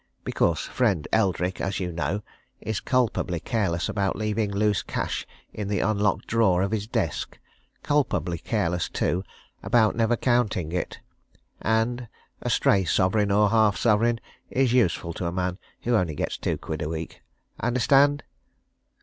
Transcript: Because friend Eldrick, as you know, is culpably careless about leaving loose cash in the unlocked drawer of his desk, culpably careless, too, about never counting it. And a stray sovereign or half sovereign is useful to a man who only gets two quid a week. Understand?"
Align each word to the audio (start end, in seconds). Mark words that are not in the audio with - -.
Because 0.23 0.61
friend 0.61 1.07
Eldrick, 1.13 1.61
as 1.61 1.79
you 1.79 1.91
know, 1.91 2.23
is 2.59 2.79
culpably 2.79 3.39
careless 3.39 3.87
about 3.87 4.15
leaving 4.15 4.49
loose 4.49 4.81
cash 4.81 5.27
in 5.53 5.67
the 5.67 5.81
unlocked 5.81 6.25
drawer 6.25 6.63
of 6.63 6.71
his 6.71 6.87
desk, 6.87 7.37
culpably 7.83 8.39
careless, 8.39 8.89
too, 8.89 9.23
about 9.61 9.95
never 9.95 10.17
counting 10.17 10.71
it. 10.71 10.99
And 11.61 12.07
a 12.41 12.49
stray 12.49 12.83
sovereign 12.83 13.29
or 13.29 13.51
half 13.51 13.77
sovereign 13.77 14.19
is 14.49 14.73
useful 14.73 15.13
to 15.13 15.27
a 15.27 15.31
man 15.31 15.59
who 15.81 15.95
only 15.95 16.15
gets 16.15 16.35
two 16.39 16.57
quid 16.57 16.81
a 16.81 16.89
week. 16.89 17.21
Understand?" 17.59 18.23